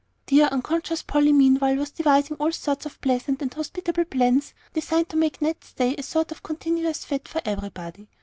[0.25, 5.15] Dear, unconscious Polly meanwhile was devising all sorts of pleasant and hospitable plans designed to
[5.15, 8.07] make Ned's stay a sort of continuous fête to everybody.